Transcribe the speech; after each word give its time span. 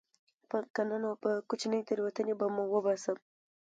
که 0.73 0.81
نه 0.89 0.97
نو 1.03 1.11
په 1.23 1.29
کوچنۍ 1.49 1.81
تېروتنې 1.87 2.33
به 2.39 2.47
مو 2.55 2.63
وباسم 2.73 3.17